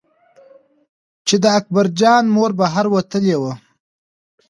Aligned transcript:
چې 1.27 1.35
د 1.43 1.45
اکبر 1.59 1.85
جان 1.99 2.23
مور 2.35 2.51
بهر 2.59 2.85
وتلې 2.93 3.35
وه. 3.41 3.53